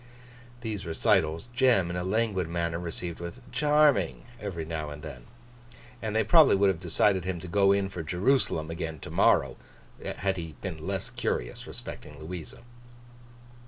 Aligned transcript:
These 0.61 0.83
recitals, 0.87 1.49
Jem, 1.53 1.91
in 1.91 1.95
a 1.95 2.03
languid 2.03 2.49
manner, 2.49 2.79
received 2.79 3.19
with 3.19 3.39
'charming!' 3.51 4.23
every 4.39 4.65
now 4.65 4.89
and 4.89 5.03
then; 5.03 5.25
and 6.01 6.15
they 6.15 6.23
probably 6.23 6.55
would 6.55 6.69
have 6.69 6.79
decided 6.79 7.23
him 7.23 7.39
to 7.39 7.47
'go 7.47 7.71
in' 7.71 7.87
for 7.87 8.01
Jerusalem 8.01 8.71
again 8.71 8.97
to 9.01 9.11
morrow 9.11 9.57
morning, 10.01 10.17
had 10.17 10.37
he 10.37 10.55
been 10.59 10.87
less 10.87 11.11
curious 11.11 11.67
respecting 11.67 12.19
Louisa. 12.19 12.63